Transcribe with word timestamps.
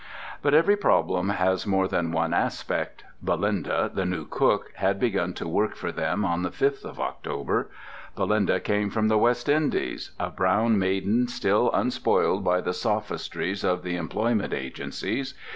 But 0.41 0.55
every 0.55 0.75
problem 0.75 1.29
has 1.29 1.67
more 1.67 1.87
than 1.87 2.11
one 2.11 2.33
aspect. 2.33 3.03
Belinda, 3.21 3.91
the 3.93 4.03
new 4.03 4.25
cook, 4.25 4.71
had 4.77 4.99
begun 4.99 5.33
to 5.33 5.47
work 5.47 5.75
for 5.75 5.91
them 5.91 6.25
on 6.25 6.41
the 6.41 6.49
fifth 6.49 6.83
of 6.85 6.99
October. 6.99 7.69
Belinda 8.15 8.59
came 8.59 8.89
from 8.89 9.09
the 9.09 9.19
West 9.19 9.47
Indies, 9.47 10.09
a 10.19 10.31
brown 10.31 10.79
maiden 10.79 11.27
still 11.27 11.69
unspoiled 11.71 12.43
by 12.43 12.61
the 12.61 12.73
sophistries 12.73 13.63
of 13.63 13.83
the 13.83 13.95
employment 13.95 14.53
agencies. 14.55 15.35